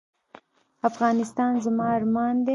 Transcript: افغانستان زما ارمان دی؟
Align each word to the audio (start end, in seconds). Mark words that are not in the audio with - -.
افغانستان 0.89 1.51
زما 1.65 1.85
ارمان 1.97 2.33
دی؟ 2.43 2.49